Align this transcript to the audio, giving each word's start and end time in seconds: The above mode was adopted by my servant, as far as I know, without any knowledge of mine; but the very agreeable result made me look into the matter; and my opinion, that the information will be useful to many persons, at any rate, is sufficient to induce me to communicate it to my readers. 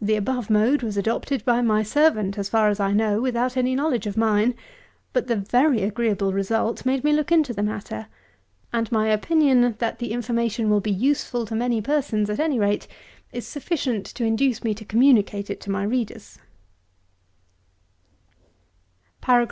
The 0.00 0.14
above 0.14 0.48
mode 0.48 0.82
was 0.82 0.96
adopted 0.96 1.44
by 1.44 1.60
my 1.60 1.82
servant, 1.82 2.38
as 2.38 2.48
far 2.48 2.70
as 2.70 2.80
I 2.80 2.92
know, 2.94 3.20
without 3.20 3.54
any 3.54 3.74
knowledge 3.74 4.06
of 4.06 4.16
mine; 4.16 4.54
but 5.12 5.26
the 5.26 5.36
very 5.36 5.82
agreeable 5.82 6.32
result 6.32 6.86
made 6.86 7.04
me 7.04 7.12
look 7.12 7.30
into 7.30 7.52
the 7.52 7.62
matter; 7.62 8.06
and 8.72 8.90
my 8.90 9.08
opinion, 9.10 9.74
that 9.78 9.98
the 9.98 10.12
information 10.12 10.70
will 10.70 10.80
be 10.80 10.90
useful 10.90 11.44
to 11.44 11.54
many 11.54 11.82
persons, 11.82 12.30
at 12.30 12.40
any 12.40 12.58
rate, 12.58 12.88
is 13.30 13.46
sufficient 13.46 14.06
to 14.06 14.24
induce 14.24 14.64
me 14.64 14.72
to 14.72 14.86
communicate 14.86 15.50
it 15.50 15.60
to 15.60 15.70
my 15.70 15.82
readers. 15.82 16.38